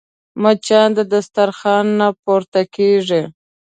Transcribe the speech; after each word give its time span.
مچان 0.41 0.89
د 0.97 0.99
دسترخوان 1.13 1.85
نه 1.99 2.07
پورته 2.23 2.61
کېږي 2.75 3.21